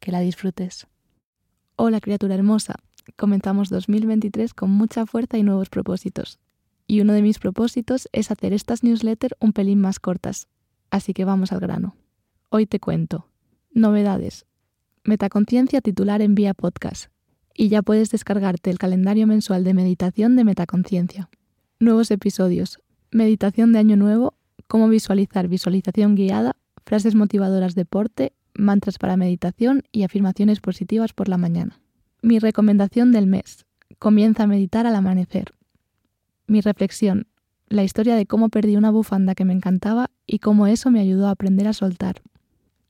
que 0.00 0.12
la 0.12 0.20
disfrutes. 0.20 0.86
Hola 1.76 2.00
criatura 2.00 2.34
hermosa, 2.34 2.76
comenzamos 3.16 3.68
2023 3.68 4.54
con 4.54 4.70
mucha 4.70 5.06
fuerza 5.06 5.38
y 5.38 5.42
nuevos 5.42 5.70
propósitos. 5.70 6.38
Y 6.86 7.00
uno 7.00 7.12
de 7.12 7.22
mis 7.22 7.38
propósitos 7.38 8.08
es 8.12 8.30
hacer 8.30 8.52
estas 8.52 8.82
newsletters 8.82 9.34
un 9.40 9.52
pelín 9.52 9.80
más 9.80 9.98
cortas, 9.98 10.48
así 10.90 11.14
que 11.14 11.24
vamos 11.24 11.52
al 11.52 11.60
grano. 11.60 11.96
Hoy 12.50 12.66
te 12.66 12.78
cuento. 12.78 13.28
Novedades. 13.72 14.46
Metaconciencia 15.02 15.80
titular 15.80 16.22
en 16.22 16.34
vía 16.34 16.54
podcast. 16.54 17.06
Y 17.54 17.68
ya 17.68 17.82
puedes 17.82 18.10
descargarte 18.10 18.70
el 18.70 18.78
calendario 18.78 19.26
mensual 19.26 19.64
de 19.64 19.74
meditación 19.74 20.36
de 20.36 20.44
Metaconciencia. 20.44 21.30
Nuevos 21.80 22.10
episodios. 22.10 22.78
Meditación 23.10 23.72
de 23.72 23.78
Año 23.78 23.96
Nuevo, 23.96 24.34
cómo 24.66 24.88
visualizar 24.88 25.48
visualización 25.48 26.14
guiada, 26.14 26.56
frases 26.84 27.14
motivadoras 27.14 27.74
deporte 27.74 28.32
mantras 28.54 28.98
para 28.98 29.16
meditación 29.16 29.82
y 29.92 30.02
afirmaciones 30.02 30.60
positivas 30.60 31.12
por 31.12 31.28
la 31.28 31.38
mañana. 31.38 31.80
Mi 32.22 32.38
recomendación 32.38 33.12
del 33.12 33.26
mes. 33.26 33.66
Comienza 33.98 34.44
a 34.44 34.46
meditar 34.46 34.86
al 34.86 34.94
amanecer. 34.94 35.54
Mi 36.46 36.60
reflexión. 36.60 37.26
La 37.68 37.84
historia 37.84 38.16
de 38.16 38.26
cómo 38.26 38.48
perdí 38.48 38.76
una 38.76 38.90
bufanda 38.90 39.34
que 39.34 39.44
me 39.44 39.52
encantaba 39.52 40.10
y 40.26 40.38
cómo 40.38 40.66
eso 40.66 40.90
me 40.90 41.00
ayudó 41.00 41.28
a 41.28 41.30
aprender 41.30 41.66
a 41.66 41.72
soltar. 41.72 42.22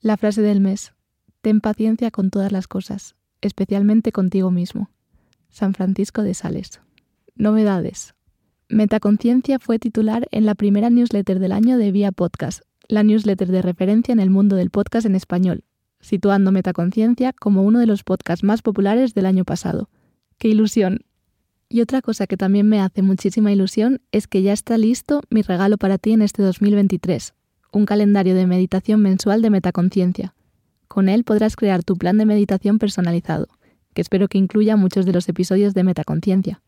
La 0.01 0.17
frase 0.17 0.43
del 0.43 0.61
mes. 0.61 0.93
Ten 1.41 1.61
paciencia 1.61 2.11
con 2.11 2.31
todas 2.31 2.53
las 2.53 2.69
cosas, 2.69 3.17
especialmente 3.41 4.13
contigo 4.13 4.51
mismo. 4.51 4.91
San 5.51 5.75
Francisco 5.75 6.23
de 6.23 6.35
Sales. 6.35 6.81
Novedades. 7.37 8.15
Metaconciencia 8.69 9.59
fue 9.59 9.79
titular 9.79 10.27
en 10.31 10.47
la 10.47 10.55
primera 10.55 10.91
newsletter 10.91 11.39
del 11.39 11.53
año 11.53 11.79
de 11.79 11.93
Vía 11.93 12.13
Podcast, 12.13 12.63
la 12.89 13.03
newsletter 13.03 13.49
de 13.51 13.63
referencia 13.63 14.13
en 14.13 14.21
el 14.21 14.31
mundo 14.31 14.57
del 14.57 14.71
podcast 14.71 15.07
en 15.07 15.15
español, 15.15 15.65
situando 16.01 16.53
Metaconciencia 16.53 17.33
como 17.33 17.63
uno 17.63 17.79
de 17.79 17.87
los 17.87 18.05
podcasts 18.05 18.45
más 18.45 18.63
populares 18.63 19.15
del 19.15 19.27
año 19.27 19.45
pasado. 19.45 19.89
¡Qué 20.39 20.49
ilusión! 20.49 21.05
Y 21.69 21.81
otra 21.81 22.03
cosa 22.03 22.27
que 22.27 22.37
también 22.37 22.69
me 22.69 22.81
hace 22.81 23.03
muchísima 23.03 23.51
ilusión 23.51 24.01
es 24.13 24.27
que 24.27 24.43
ya 24.43 24.53
está 24.53 24.79
listo 24.79 25.23
mi 25.31 25.43
regalo 25.43 25.79
para 25.79 25.99
ti 25.99 26.13
en 26.13 26.23
este 26.23 26.43
2023, 26.43 27.35
un 27.73 27.87
calendario 27.87 28.35
de 28.35 28.47
meditación 28.47 29.01
mensual 29.01 29.43
de 29.43 29.51
Metaconciencia. 29.51 30.35
Con 30.87 31.09
él 31.09 31.25
podrás 31.25 31.57
crear 31.57 31.83
tu 31.83 31.97
plan 31.97 32.19
de 32.19 32.27
meditación 32.27 32.79
personalizado, 32.79 33.49
que 33.95 34.03
espero 34.03 34.29
que 34.29 34.39
incluya 34.39 34.77
muchos 34.77 35.07
de 35.07 35.13
los 35.13 35.29
episodios 35.29 35.75
de 35.75 35.85
Metaconciencia. 35.85 36.63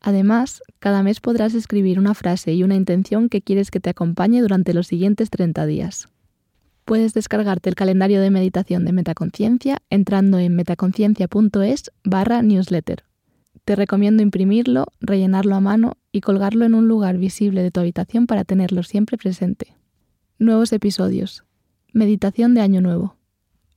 Además, 0.00 0.62
cada 0.78 1.02
mes 1.02 1.20
podrás 1.20 1.54
escribir 1.54 1.98
una 1.98 2.14
frase 2.14 2.54
y 2.54 2.62
una 2.62 2.74
intención 2.74 3.28
que 3.28 3.42
quieres 3.42 3.70
que 3.70 3.80
te 3.80 3.90
acompañe 3.90 4.40
durante 4.40 4.72
los 4.72 4.86
siguientes 4.86 5.28
30 5.28 5.66
días. 5.66 6.08
Puedes 6.86 7.12
descargarte 7.12 7.68
el 7.68 7.74
calendario 7.74 8.20
de 8.22 8.30
meditación 8.30 8.84
de 8.84 8.92
Metaconciencia 8.92 9.82
entrando 9.90 10.38
en 10.38 10.56
metaconciencia.es 10.56 11.92
barra 12.02 12.42
newsletter. 12.42 13.04
Te 13.64 13.76
recomiendo 13.76 14.22
imprimirlo, 14.22 14.86
rellenarlo 15.00 15.54
a 15.54 15.60
mano 15.60 15.98
y 16.10 16.22
colgarlo 16.22 16.64
en 16.64 16.74
un 16.74 16.88
lugar 16.88 17.18
visible 17.18 17.62
de 17.62 17.70
tu 17.70 17.80
habitación 17.80 18.26
para 18.26 18.44
tenerlo 18.44 18.82
siempre 18.82 19.18
presente. 19.18 19.76
Nuevos 20.38 20.72
episodios. 20.72 21.44
Meditación 21.92 22.54
de 22.54 22.62
Año 22.62 22.80
Nuevo. 22.80 23.16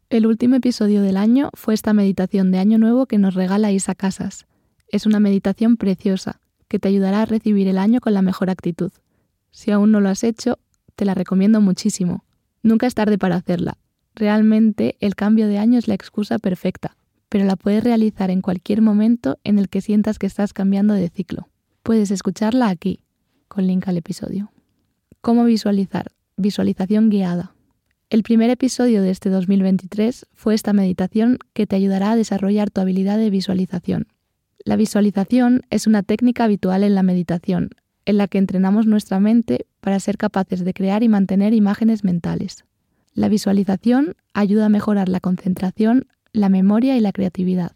El 0.09 0.25
último 0.25 0.55
episodio 0.55 1.01
del 1.01 1.17
año 1.17 1.49
fue 1.53 1.73
esta 1.73 1.91
meditación 1.93 2.51
de 2.51 2.59
Año 2.59 2.77
Nuevo 2.77 3.07
que 3.07 3.17
nos 3.17 3.33
regala 3.33 3.71
Isa 3.71 3.93
Casas 3.93 4.47
es 4.93 5.07
una 5.07 5.19
meditación 5.19 5.75
preciosa 5.75 6.39
que 6.67 6.77
te 6.77 6.87
ayudará 6.87 7.23
a 7.23 7.25
recibir 7.25 7.67
el 7.67 7.79
año 7.79 7.99
con 7.99 8.13
la 8.13 8.21
mejor 8.21 8.51
actitud. 8.51 8.91
Si 9.49 9.71
aún 9.71 9.91
no 9.91 9.99
lo 10.01 10.09
has 10.09 10.23
hecho, 10.23 10.59
te 10.95 11.03
la 11.03 11.15
recomiendo 11.15 11.61
muchísimo. 11.61 12.23
Nunca 12.61 12.85
es 12.85 12.93
tarde 12.93 13.17
para 13.17 13.35
hacerla. 13.35 13.79
Realmente 14.13 14.95
el 14.99 15.15
cambio 15.15 15.47
de 15.47 15.57
año 15.57 15.79
es 15.79 15.87
la 15.87 15.95
excusa 15.95 16.37
perfecta, 16.37 16.95
pero 17.27 17.43
la 17.43 17.55
puedes 17.55 17.83
realizar 17.83 18.29
en 18.29 18.41
cualquier 18.41 18.83
momento 18.83 19.39
en 19.43 19.57
el 19.57 19.67
que 19.67 19.81
sientas 19.81 20.19
que 20.19 20.27
estás 20.27 20.53
cambiando 20.53 20.93
de 20.93 21.09
ciclo. 21.09 21.49
Puedes 21.81 22.11
escucharla 22.11 22.69
aquí, 22.69 22.99
con 23.47 23.65
link 23.65 23.87
al 23.87 23.97
episodio. 23.97 24.51
¿Cómo 25.21 25.43
visualizar? 25.43 26.11
Visualización 26.37 27.09
guiada. 27.09 27.55
El 28.11 28.21
primer 28.21 28.51
episodio 28.51 29.01
de 29.01 29.09
este 29.09 29.31
2023 29.31 30.27
fue 30.33 30.53
esta 30.53 30.71
meditación 30.71 31.39
que 31.53 31.65
te 31.65 31.75
ayudará 31.75 32.11
a 32.11 32.15
desarrollar 32.15 32.69
tu 32.69 32.79
habilidad 32.79 33.17
de 33.17 33.31
visualización 33.31 34.12
la 34.65 34.75
visualización 34.77 35.61
es 35.69 35.87
una 35.87 36.03
técnica 36.03 36.45
habitual 36.45 36.83
en 36.83 36.95
la 36.95 37.03
meditación, 37.03 37.71
en 38.05 38.17
la 38.17 38.27
que 38.27 38.37
entrenamos 38.37 38.85
nuestra 38.85 39.19
mente 39.19 39.65
para 39.81 39.99
ser 39.99 40.17
capaces 40.17 40.63
de 40.63 40.73
crear 40.73 41.03
y 41.03 41.09
mantener 41.09 41.53
imágenes 41.53 42.03
mentales. 42.03 42.63
La 43.13 43.29
visualización 43.29 44.15
ayuda 44.33 44.67
a 44.67 44.69
mejorar 44.69 45.09
la 45.09 45.19
concentración, 45.19 46.07
la 46.31 46.49
memoria 46.49 46.97
y 46.97 47.01
la 47.01 47.11
creatividad. 47.11 47.73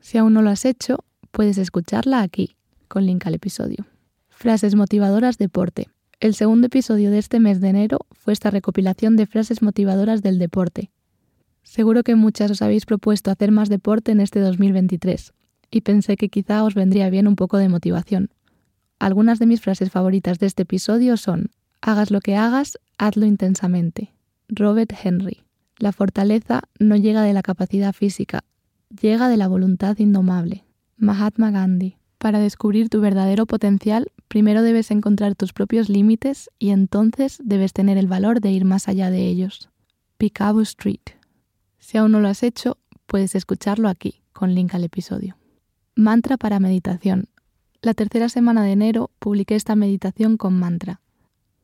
Si 0.00 0.16
aún 0.16 0.32
no 0.32 0.42
lo 0.42 0.50
has 0.50 0.64
hecho, 0.64 1.04
puedes 1.30 1.58
escucharla 1.58 2.22
aquí, 2.22 2.56
con 2.86 3.04
link 3.04 3.26
al 3.26 3.34
episodio. 3.34 3.86
Frases 4.28 4.76
motivadoras 4.76 5.38
deporte. 5.38 5.88
El 6.20 6.34
segundo 6.34 6.68
episodio 6.68 7.10
de 7.10 7.18
este 7.18 7.40
mes 7.40 7.60
de 7.60 7.68
enero 7.68 7.98
fue 8.12 8.32
esta 8.32 8.50
recopilación 8.50 9.16
de 9.16 9.26
frases 9.26 9.60
motivadoras 9.60 10.22
del 10.22 10.38
deporte. 10.38 10.90
Seguro 11.62 12.02
que 12.02 12.14
muchas 12.14 12.50
os 12.50 12.62
habéis 12.62 12.86
propuesto 12.86 13.30
hacer 13.30 13.50
más 13.52 13.68
deporte 13.68 14.12
en 14.12 14.20
este 14.20 14.40
2023, 14.40 15.34
y 15.70 15.82
pensé 15.82 16.16
que 16.16 16.28
quizá 16.28 16.64
os 16.64 16.74
vendría 16.74 17.10
bien 17.10 17.28
un 17.28 17.36
poco 17.36 17.58
de 17.58 17.68
motivación. 17.68 18.30
Algunas 18.98 19.38
de 19.38 19.46
mis 19.46 19.60
frases 19.60 19.90
favoritas 19.90 20.38
de 20.38 20.46
este 20.46 20.62
episodio 20.62 21.16
son 21.16 21.50
Hagas 21.80 22.10
lo 22.10 22.20
que 22.20 22.36
hagas, 22.36 22.78
hazlo 22.98 23.26
intensamente. 23.26 24.12
Robert 24.48 24.92
Henry. 25.02 25.44
La 25.78 25.92
fortaleza 25.92 26.62
no 26.80 26.96
llega 26.96 27.22
de 27.22 27.32
la 27.32 27.42
capacidad 27.42 27.92
física, 27.92 28.42
llega 29.00 29.28
de 29.28 29.36
la 29.36 29.46
voluntad 29.46 29.96
indomable. 29.98 30.64
Mahatma 30.96 31.52
Gandhi. 31.52 31.96
Para 32.18 32.40
descubrir 32.40 32.88
tu 32.88 33.00
verdadero 33.00 33.46
potencial, 33.46 34.10
primero 34.26 34.62
debes 34.62 34.90
encontrar 34.90 35.36
tus 35.36 35.52
propios 35.52 35.88
límites 35.88 36.50
y 36.58 36.70
entonces 36.70 37.38
debes 37.44 37.72
tener 37.72 37.96
el 37.96 38.08
valor 38.08 38.40
de 38.40 38.50
ir 38.50 38.64
más 38.64 38.88
allá 38.88 39.10
de 39.10 39.26
ellos. 39.26 39.70
Picabo 40.16 40.60
Street. 40.62 41.14
Si 41.78 41.96
aún 41.96 42.10
no 42.10 42.18
lo 42.18 42.26
has 42.26 42.42
hecho, 42.42 42.78
puedes 43.06 43.36
escucharlo 43.36 43.88
aquí, 43.88 44.20
con 44.32 44.52
link 44.52 44.74
al 44.74 44.82
episodio. 44.82 45.37
Mantra 46.00 46.36
para 46.36 46.60
meditación. 46.60 47.24
La 47.82 47.92
tercera 47.92 48.28
semana 48.28 48.62
de 48.62 48.70
enero 48.70 49.10
publiqué 49.18 49.56
esta 49.56 49.74
meditación 49.74 50.36
con 50.36 50.56
mantra. 50.56 51.00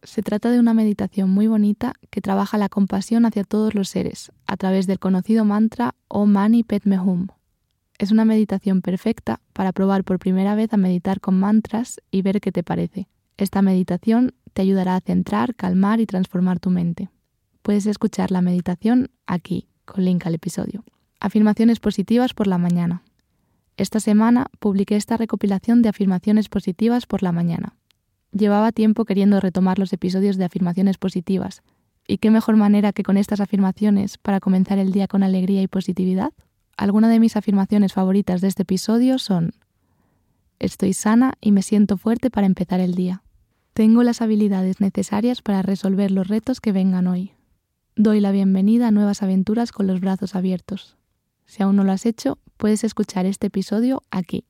Se 0.02 0.22
trata 0.22 0.50
de 0.50 0.58
una 0.58 0.74
meditación 0.74 1.30
muy 1.30 1.46
bonita 1.46 1.92
que 2.10 2.20
trabaja 2.20 2.58
la 2.58 2.68
compasión 2.68 3.26
hacia 3.26 3.44
todos 3.44 3.76
los 3.76 3.88
seres 3.88 4.32
a 4.48 4.56
través 4.56 4.88
del 4.88 4.98
conocido 4.98 5.44
mantra 5.44 5.94
Om 6.08 6.32
Mani 6.32 6.64
Padme 6.64 6.98
Hum. 6.98 7.28
Es 7.96 8.10
una 8.10 8.24
meditación 8.24 8.82
perfecta 8.82 9.38
para 9.52 9.70
probar 9.70 10.02
por 10.02 10.18
primera 10.18 10.56
vez 10.56 10.72
a 10.72 10.78
meditar 10.78 11.20
con 11.20 11.38
mantras 11.38 12.00
y 12.10 12.22
ver 12.22 12.40
qué 12.40 12.50
te 12.50 12.64
parece. 12.64 13.06
Esta 13.36 13.62
meditación 13.62 14.34
te 14.52 14.62
ayudará 14.62 14.96
a 14.96 15.00
centrar, 15.00 15.54
calmar 15.54 16.00
y 16.00 16.06
transformar 16.06 16.58
tu 16.58 16.70
mente. 16.70 17.08
Puedes 17.62 17.86
escuchar 17.86 18.32
la 18.32 18.42
meditación 18.42 19.12
aquí, 19.26 19.68
con 19.84 20.04
link 20.04 20.26
al 20.26 20.34
episodio. 20.34 20.82
Afirmaciones 21.20 21.78
positivas 21.78 22.34
por 22.34 22.48
la 22.48 22.58
mañana. 22.58 23.04
Esta 23.76 23.98
semana 23.98 24.46
publiqué 24.60 24.96
esta 24.96 25.16
recopilación 25.16 25.82
de 25.82 25.88
afirmaciones 25.88 26.48
positivas 26.48 27.06
por 27.06 27.22
la 27.22 27.32
mañana. 27.32 27.74
Llevaba 28.32 28.72
tiempo 28.72 29.04
queriendo 29.04 29.40
retomar 29.40 29.78
los 29.78 29.92
episodios 29.92 30.36
de 30.36 30.44
afirmaciones 30.44 30.98
positivas, 30.98 31.62
y 32.06 32.18
qué 32.18 32.30
mejor 32.30 32.56
manera 32.56 32.92
que 32.92 33.02
con 33.02 33.16
estas 33.16 33.40
afirmaciones 33.40 34.18
para 34.18 34.40
comenzar 34.40 34.78
el 34.78 34.92
día 34.92 35.08
con 35.08 35.22
alegría 35.22 35.62
y 35.62 35.68
positividad. 35.68 36.32
Algunas 36.76 37.10
de 37.10 37.20
mis 37.20 37.36
afirmaciones 37.36 37.92
favoritas 37.92 38.40
de 38.40 38.48
este 38.48 38.62
episodio 38.62 39.18
son 39.18 39.52
Estoy 40.58 40.92
sana 40.92 41.34
y 41.40 41.52
me 41.52 41.62
siento 41.62 41.96
fuerte 41.96 42.30
para 42.30 42.46
empezar 42.46 42.80
el 42.80 42.94
día. 42.94 43.22
Tengo 43.72 44.02
las 44.02 44.22
habilidades 44.22 44.80
necesarias 44.80 45.42
para 45.42 45.62
resolver 45.62 46.10
los 46.10 46.28
retos 46.28 46.60
que 46.60 46.72
vengan 46.72 47.06
hoy. 47.06 47.32
Doy 47.96 48.20
la 48.20 48.30
bienvenida 48.30 48.88
a 48.88 48.90
nuevas 48.90 49.22
aventuras 49.22 49.72
con 49.72 49.86
los 49.86 50.00
brazos 50.00 50.34
abiertos. 50.34 50.96
Si 51.44 51.62
aún 51.62 51.76
no 51.76 51.84
lo 51.84 51.92
has 51.92 52.06
hecho, 52.06 52.38
puedes 52.64 52.82
escuchar 52.82 53.26
este 53.26 53.48
episodio 53.48 54.04
aquí, 54.10 54.46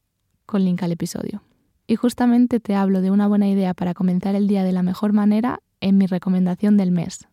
con 0.46 0.64
link 0.64 0.80
al 0.84 0.92
episodio. 0.92 1.42
Y 1.88 1.96
justamente 1.96 2.60
te 2.60 2.76
hablo 2.76 3.00
de 3.00 3.10
una 3.10 3.26
buena 3.26 3.48
idea 3.48 3.74
para 3.74 3.92
comenzar 3.92 4.36
el 4.36 4.46
día 4.46 4.62
de 4.62 4.70
la 4.70 4.84
mejor 4.84 5.12
manera 5.12 5.58
en 5.80 5.98
mi 5.98 6.06
recomendación 6.06 6.76
del 6.76 6.92
mes. 6.92 7.26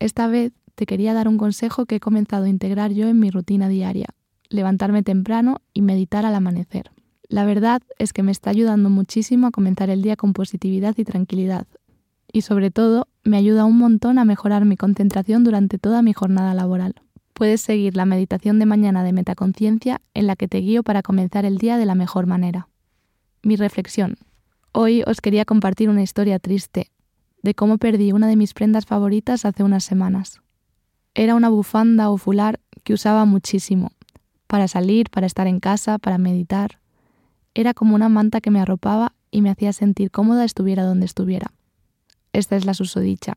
Esta 0.00 0.26
vez 0.26 0.50
te 0.74 0.86
quería 0.86 1.14
dar 1.14 1.28
un 1.28 1.38
consejo 1.38 1.86
que 1.86 1.94
he 1.94 2.00
comenzado 2.00 2.46
a 2.46 2.48
integrar 2.48 2.90
yo 2.90 3.06
en 3.06 3.20
mi 3.20 3.30
rutina 3.30 3.68
diaria, 3.68 4.08
levantarme 4.48 5.04
temprano 5.04 5.60
y 5.72 5.82
meditar 5.82 6.26
al 6.26 6.34
amanecer. 6.34 6.90
La 7.28 7.44
verdad 7.44 7.82
es 8.00 8.12
que 8.12 8.24
me 8.24 8.32
está 8.32 8.50
ayudando 8.50 8.90
muchísimo 8.90 9.46
a 9.46 9.52
comenzar 9.52 9.88
el 9.88 10.02
día 10.02 10.16
con 10.16 10.32
positividad 10.32 10.96
y 10.98 11.04
tranquilidad. 11.04 11.68
Y 12.32 12.40
sobre 12.40 12.72
todo, 12.72 13.06
me 13.22 13.36
ayuda 13.36 13.66
un 13.66 13.78
montón 13.78 14.18
a 14.18 14.24
mejorar 14.24 14.64
mi 14.64 14.76
concentración 14.76 15.44
durante 15.44 15.78
toda 15.78 16.02
mi 16.02 16.12
jornada 16.12 16.54
laboral. 16.54 17.03
Puedes 17.34 17.60
seguir 17.60 17.96
la 17.96 18.06
meditación 18.06 18.60
de 18.60 18.66
mañana 18.66 19.02
de 19.02 19.12
metaconciencia 19.12 20.00
en 20.14 20.28
la 20.28 20.36
que 20.36 20.46
te 20.46 20.58
guío 20.58 20.84
para 20.84 21.02
comenzar 21.02 21.44
el 21.44 21.58
día 21.58 21.76
de 21.76 21.84
la 21.84 21.96
mejor 21.96 22.26
manera. 22.26 22.68
Mi 23.42 23.56
reflexión. 23.56 24.16
Hoy 24.70 25.02
os 25.04 25.20
quería 25.20 25.44
compartir 25.44 25.88
una 25.88 26.02
historia 26.02 26.38
triste 26.38 26.92
de 27.42 27.54
cómo 27.54 27.78
perdí 27.78 28.12
una 28.12 28.28
de 28.28 28.36
mis 28.36 28.54
prendas 28.54 28.86
favoritas 28.86 29.44
hace 29.44 29.64
unas 29.64 29.82
semanas. 29.82 30.40
Era 31.14 31.34
una 31.34 31.48
bufanda 31.48 32.08
o 32.08 32.18
fular 32.18 32.60
que 32.84 32.94
usaba 32.94 33.24
muchísimo, 33.24 33.90
para 34.46 34.68
salir, 34.68 35.10
para 35.10 35.26
estar 35.26 35.48
en 35.48 35.58
casa, 35.58 35.98
para 35.98 36.18
meditar. 36.18 36.78
Era 37.52 37.74
como 37.74 37.96
una 37.96 38.08
manta 38.08 38.40
que 38.40 38.50
me 38.52 38.60
arropaba 38.60 39.12
y 39.32 39.42
me 39.42 39.50
hacía 39.50 39.72
sentir 39.72 40.12
cómoda 40.12 40.44
estuviera 40.44 40.84
donde 40.84 41.06
estuviera. 41.06 41.52
Esta 42.32 42.54
es 42.54 42.64
la 42.64 42.74
susodicha, 42.74 43.34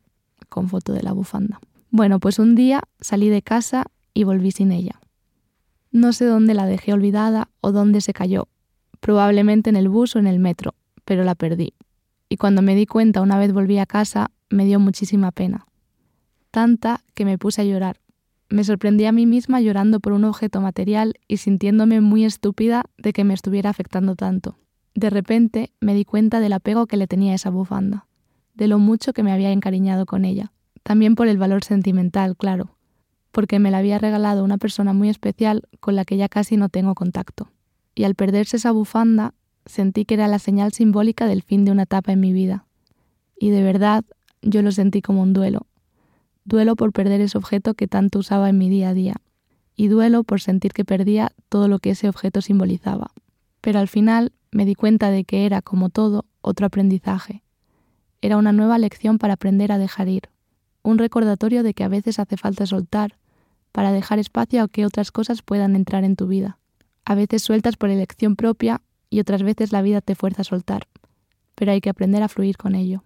con 0.50 0.70
foto 0.70 0.94
de 0.94 1.02
la 1.02 1.14
bufanda. 1.14 1.60
Bueno, 1.89 2.19
pues 2.19 2.39
un 2.39 2.56
día 2.56 2.84
salí 3.00 3.30
de 3.30 3.42
casa 3.42 3.86
y 4.13 4.24
volví 4.24 4.51
sin 4.51 4.72
ella. 4.72 5.00
No 5.92 6.12
sé 6.12 6.25
dónde 6.25 6.54
la 6.54 6.66
dejé 6.66 6.94
olvidada 6.94 7.50
o 7.62 7.72
dónde 7.72 8.01
se 8.01 8.13
cayó, 8.13 8.48
probablemente 9.00 9.69
en 9.69 9.78
el 9.78 9.88
bus 9.88 10.16
o 10.16 10.19
en 10.19 10.28
el 10.28 10.39
metro, 10.39 10.75
pero 11.06 11.24
la 11.24 11.36
perdí. 11.36 11.74
Y 12.30 12.38
cuando 12.38 12.62
me 12.62 12.75
di 12.75 12.86
cuenta 12.86 13.22
una 13.22 13.39
vez 13.39 13.54
volví 13.54 13.78
a 13.78 13.86
casa, 13.86 14.31
me 14.50 14.66
dio 14.66 14.80
muchísima 14.80 15.31
pena. 15.31 15.66
Tanta 16.51 17.04
que 17.13 17.25
me 17.25 17.38
puse 17.38 17.62
a 17.62 17.66
llorar. 17.66 18.01
Me 18.50 18.63
sorprendí 18.63 19.06
a 19.06 19.12
mí 19.12 19.25
misma 19.25 19.62
llorando 19.62 20.00
por 20.00 20.13
un 20.13 20.25
objeto 20.25 20.62
material 20.62 21.16
y 21.28 21.38
sintiéndome 21.38 22.01
muy 22.01 22.25
estúpida 22.25 22.83
de 22.98 23.13
que 23.13 23.24
me 23.24 23.33
estuviera 23.33 23.69
afectando 23.69 24.16
tanto. 24.16 24.57
De 24.94 25.10
repente 25.10 25.72
me 25.80 25.94
di 25.94 26.06
cuenta 26.06 26.40
del 26.40 26.54
apego 26.54 26.88
que 26.88 26.98
le 26.98 27.07
tenía 27.07 27.33
a 27.33 27.36
esa 27.36 27.50
bufanda, 27.50 28.07
de 28.56 28.68
lo 28.68 28.80
mucho 28.80 29.13
que 29.13 29.24
me 29.24 29.31
había 29.31 29.51
encariñado 29.51 30.06
con 30.06 30.25
ella. 30.25 30.51
También 30.88 31.16
por 31.16 31.28
el 31.28 31.38
valor 31.38 31.66
sentimental, 31.66 32.38
claro, 32.38 32.78
porque 33.34 33.60
me 33.60 33.72
la 33.72 33.80
había 33.80 34.00
regalado 34.00 34.45
una 34.45 34.57
persona 34.57 34.94
muy 34.94 35.10
especial 35.10 35.63
con 35.81 35.98
la 35.98 36.06
que 36.06 36.16
ya 36.16 36.30
casi 36.30 36.56
no 36.56 36.69
tengo 36.69 36.95
contacto. 36.95 37.51
Y 37.94 38.06
al 38.06 38.16
perderse 38.16 38.56
esa 38.56 38.72
bufanda, 38.72 39.34
sentí 39.66 40.06
que 40.06 40.13
era 40.13 40.30
la 40.30 40.39
señal 40.39 40.72
simbólica 40.72 41.28
del 41.28 41.44
fin 41.44 41.66
de 41.66 41.72
una 41.72 41.84
etapa 41.84 42.13
en 42.13 42.22
mi 42.22 42.31
vida. 42.31 42.68
Y 43.38 43.50
de 43.50 43.63
verdad, 43.63 44.06
yo 44.42 44.62
lo 44.62 44.72
sentí 44.72 45.01
como 45.01 45.24
un 45.24 45.34
duelo. 45.34 45.68
Duelo 46.45 46.78
por 46.78 46.94
perder 46.94 47.19
ese 47.19 47.38
objeto 47.38 47.74
que 47.74 47.90
tanto 47.90 48.19
usaba 48.19 48.48
en 48.48 48.57
mi 48.57 48.69
día 48.69 48.88
a 48.88 48.94
día. 48.94 49.16
Y 49.75 49.90
duelo 49.90 50.24
por 50.24 50.40
sentir 50.40 50.72
que 50.72 50.86
perdía 50.86 51.33
todo 51.50 51.68
lo 51.68 51.80
que 51.80 51.90
ese 51.90 52.07
objeto 52.07 52.40
simbolizaba. 52.40 53.12
Pero 53.60 53.80
al 53.80 53.90
final 53.90 54.31
me 54.51 54.63
di 54.63 54.74
cuenta 54.74 55.12
de 55.12 55.25
que 55.25 55.45
era, 55.45 55.62
como 55.62 55.90
todo, 55.90 56.24
otro 56.40 56.66
aprendizaje. 56.66 57.44
Era 58.22 58.38
una 58.38 58.54
nueva 58.54 58.78
lección 58.78 59.18
para 59.18 59.33
aprender 59.33 59.74
a 59.74 59.80
dejar 59.80 60.07
ir. 60.07 60.30
Un 60.88 61.00
recordatorio 61.00 61.63
de 61.63 61.74
que 61.74 61.84
a 61.84 61.89
veces 61.89 62.18
hace 62.18 62.38
falta 62.38 62.66
soltar 62.66 63.18
para 63.74 63.92
dejar 63.92 64.19
espacio 64.19 64.63
a 64.63 64.69
que 64.69 64.86
otras 64.86 65.12
cosas 65.12 65.42
puedan 65.42 65.75
entrar 65.75 66.06
en 66.06 66.16
tu 66.16 66.28
vida. 66.28 66.60
A 67.04 67.13
veces 67.13 67.42
sueltas 67.42 67.75
por 67.75 67.89
elección 67.89 68.38
propia 68.38 68.81
y 69.10 69.19
otras 69.19 69.44
veces 69.44 69.74
la 69.74 69.81
vida 69.81 70.00
te 70.00 70.16
fuerza 70.16 70.44
a 70.44 70.45
soltar, 70.45 70.88
pero 71.56 71.74
hay 71.74 71.81
que 71.81 71.89
aprender 71.89 72.24
a 72.24 72.30
fluir 72.30 72.56
con 72.56 72.74
ello. 72.74 73.04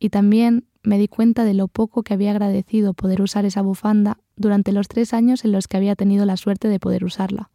Y 0.00 0.08
también 0.08 0.66
me 0.82 0.98
di 0.98 1.06
cuenta 1.06 1.44
de 1.44 1.54
lo 1.54 1.68
poco 1.68 2.02
que 2.02 2.14
había 2.14 2.32
agradecido 2.32 2.94
poder 2.94 3.22
usar 3.22 3.44
esa 3.44 3.62
bufanda 3.62 4.18
durante 4.34 4.72
los 4.72 4.88
tres 4.88 5.14
años 5.14 5.44
en 5.44 5.52
los 5.52 5.68
que 5.68 5.76
había 5.76 5.94
tenido 5.94 6.26
la 6.26 6.36
suerte 6.36 6.66
de 6.66 6.80
poder 6.80 7.04
usarla. 7.04 7.48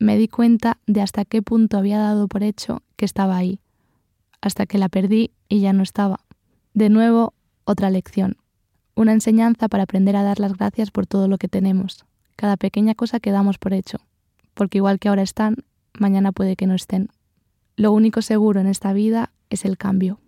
Me 0.00 0.18
di 0.18 0.26
cuenta 0.26 0.80
de 0.88 1.02
hasta 1.02 1.24
qué 1.24 1.40
punto 1.40 1.78
había 1.78 1.98
dado 1.98 2.26
por 2.26 2.42
hecho 2.42 2.82
que 2.96 3.04
estaba 3.04 3.36
ahí, 3.36 3.60
hasta 4.40 4.66
que 4.66 4.76
la 4.76 4.88
perdí 4.88 5.30
y 5.48 5.60
ya 5.60 5.72
no 5.72 5.84
estaba. 5.84 6.18
De 6.72 6.88
nuevo, 6.88 7.32
otra 7.64 7.90
lección, 7.90 8.38
una 8.94 9.12
enseñanza 9.12 9.68
para 9.68 9.84
aprender 9.84 10.16
a 10.16 10.22
dar 10.22 10.40
las 10.40 10.54
gracias 10.54 10.90
por 10.90 11.06
todo 11.06 11.28
lo 11.28 11.38
que 11.38 11.48
tenemos, 11.48 12.04
cada 12.36 12.56
pequeña 12.56 12.94
cosa 12.94 13.20
que 13.20 13.30
damos 13.30 13.58
por 13.58 13.72
hecho, 13.72 13.98
porque 14.54 14.78
igual 14.78 14.98
que 14.98 15.08
ahora 15.08 15.22
están, 15.22 15.64
mañana 15.98 16.32
puede 16.32 16.56
que 16.56 16.66
no 16.66 16.74
estén. 16.74 17.08
Lo 17.76 17.92
único 17.92 18.22
seguro 18.22 18.60
en 18.60 18.66
esta 18.66 18.92
vida 18.92 19.32
es 19.50 19.64
el 19.64 19.76
cambio. 19.76 20.20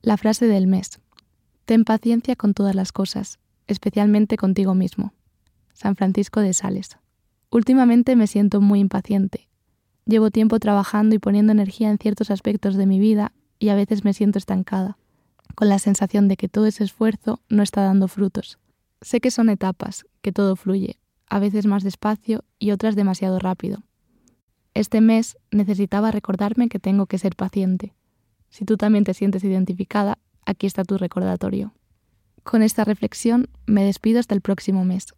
La 0.00 0.16
frase 0.16 0.46
del 0.46 0.66
mes. 0.66 1.00
Ten 1.64 1.84
paciencia 1.84 2.36
con 2.36 2.54
todas 2.54 2.74
las 2.74 2.92
cosas, 2.92 3.38
especialmente 3.66 4.36
contigo 4.36 4.74
mismo. 4.74 5.12
San 5.72 5.96
Francisco 5.96 6.40
de 6.40 6.54
Sales. 6.54 6.98
Últimamente 7.50 8.16
me 8.16 8.26
siento 8.26 8.60
muy 8.60 8.80
impaciente. 8.80 9.48
Llevo 10.06 10.30
tiempo 10.30 10.58
trabajando 10.58 11.14
y 11.14 11.18
poniendo 11.18 11.52
energía 11.52 11.90
en 11.90 11.98
ciertos 11.98 12.30
aspectos 12.30 12.74
de 12.76 12.86
mi 12.86 12.98
vida 12.98 13.32
y 13.58 13.70
a 13.70 13.74
veces 13.74 14.04
me 14.04 14.12
siento 14.12 14.38
estancada, 14.38 14.98
con 15.54 15.68
la 15.68 15.78
sensación 15.78 16.28
de 16.28 16.36
que 16.36 16.48
todo 16.48 16.66
ese 16.66 16.84
esfuerzo 16.84 17.40
no 17.48 17.62
está 17.62 17.82
dando 17.82 18.08
frutos. 18.08 18.58
Sé 19.00 19.20
que 19.20 19.30
son 19.30 19.48
etapas, 19.48 20.06
que 20.22 20.32
todo 20.32 20.56
fluye, 20.56 20.98
a 21.26 21.38
veces 21.38 21.66
más 21.66 21.82
despacio 21.82 22.44
y 22.58 22.70
otras 22.70 22.96
demasiado 22.96 23.38
rápido. 23.38 23.82
Este 24.74 25.00
mes 25.00 25.36
necesitaba 25.50 26.10
recordarme 26.10 26.68
que 26.68 26.78
tengo 26.78 27.06
que 27.06 27.18
ser 27.18 27.36
paciente. 27.36 27.94
Si 28.48 28.64
tú 28.64 28.76
también 28.76 29.04
te 29.04 29.14
sientes 29.14 29.44
identificada, 29.44 30.18
aquí 30.44 30.66
está 30.66 30.84
tu 30.84 30.98
recordatorio. 30.98 31.74
Con 32.42 32.62
esta 32.62 32.84
reflexión 32.84 33.48
me 33.66 33.84
despido 33.84 34.20
hasta 34.20 34.34
el 34.34 34.40
próximo 34.40 34.84
mes, 34.84 35.14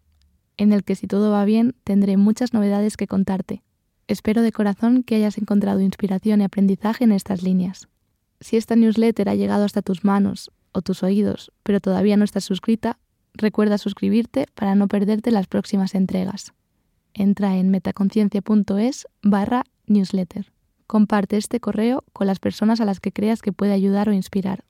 en 0.56 0.72
el 0.72 0.84
que 0.84 0.94
si 0.94 1.06
todo 1.06 1.30
va 1.30 1.44
bien 1.44 1.74
tendré 1.84 2.16
muchas 2.16 2.52
novedades 2.52 2.96
que 2.96 3.06
contarte. 3.06 3.62
Espero 4.08 4.42
de 4.42 4.52
corazón 4.52 5.02
que 5.02 5.16
hayas 5.16 5.38
encontrado 5.38 5.80
inspiración 5.80 6.40
y 6.40 6.44
aprendizaje 6.44 7.04
en 7.04 7.12
estas 7.12 7.42
líneas. 7.42 7.88
Si 8.40 8.56
esta 8.56 8.76
newsletter 8.76 9.28
ha 9.28 9.34
llegado 9.34 9.64
hasta 9.64 9.82
tus 9.82 10.04
manos 10.04 10.50
o 10.72 10.82
tus 10.82 11.02
oídos, 11.02 11.52
pero 11.62 11.80
todavía 11.80 12.16
no 12.16 12.24
estás 12.24 12.44
suscrita, 12.44 12.98
recuerda 13.34 13.78
suscribirte 13.78 14.46
para 14.54 14.74
no 14.74 14.88
perderte 14.88 15.30
las 15.30 15.46
próximas 15.46 15.94
entregas 15.94 16.52
entra 17.16 17.56
en 17.56 17.70
metaconciencia.es 17.70 19.08
barra 19.22 19.64
newsletter. 19.86 20.52
Comparte 20.86 21.36
este 21.36 21.60
correo 21.60 22.04
con 22.12 22.26
las 22.26 22.38
personas 22.38 22.80
a 22.80 22.84
las 22.84 23.00
que 23.00 23.12
creas 23.12 23.42
que 23.42 23.52
puede 23.52 23.72
ayudar 23.72 24.08
o 24.08 24.12
inspirar. 24.12 24.64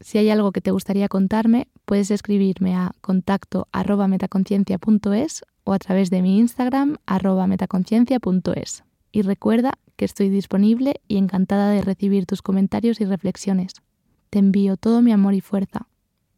Si 0.00 0.18
hay 0.18 0.30
algo 0.30 0.50
que 0.50 0.60
te 0.60 0.72
gustaría 0.72 1.08
contarme, 1.08 1.68
puedes 1.84 2.10
escribirme 2.10 2.74
a 2.74 2.92
contacto 3.00 3.68
arroba 3.70 4.08
metaconciencia.es 4.08 5.44
o 5.64 5.72
a 5.72 5.78
través 5.78 6.10
de 6.10 6.22
mi 6.22 6.38
Instagram 6.38 6.96
arroba 7.06 7.46
metaconciencia.es. 7.46 8.82
Y 9.12 9.22
recuerda 9.22 9.74
que 9.96 10.04
estoy 10.04 10.28
disponible 10.28 11.00
y 11.08 11.16
encantada 11.16 11.70
de 11.70 11.82
recibir 11.82 12.26
tus 12.26 12.42
comentarios 12.42 13.00
y 13.00 13.04
reflexiones. 13.04 13.74
Te 14.30 14.38
envío 14.38 14.76
todo 14.76 15.02
mi 15.02 15.12
amor 15.12 15.34
y 15.34 15.40
fuerza. 15.40 15.88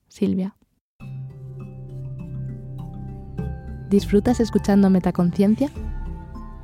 Silvia. 0.09 0.57
¿Disfrutas 3.91 4.41
escuchando 4.41 4.91
Metaconciencia? 4.91 5.71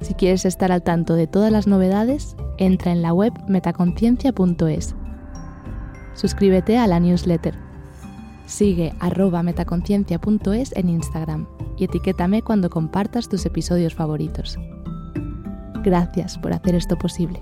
Si 0.00 0.14
quieres 0.14 0.44
estar 0.44 0.72
al 0.72 0.82
tanto 0.82 1.14
de 1.14 1.26
todas 1.26 1.52
las 1.52 1.66
novedades, 1.66 2.34
entra 2.58 2.90
en 2.90 3.02
la 3.02 3.12
web 3.12 3.32
metaconciencia.es. 3.48 4.94
Suscríbete 6.14 6.78
a 6.78 6.86
la 6.86 6.98
newsletter. 6.98 7.54
Sigue 8.46 8.94
arroba 8.98 9.42
metaconciencia.es 9.42 10.72
en 10.74 10.88
Instagram 10.88 11.46
y 11.78 11.84
etiquétame 11.84 12.42
cuando 12.42 12.68
compartas 12.68 13.28
tus 13.28 13.46
episodios 13.46 13.94
favoritos. 13.94 14.58
Gracias 15.82 16.38
por 16.38 16.52
hacer 16.52 16.74
esto 16.74 16.96
posible. 16.96 17.40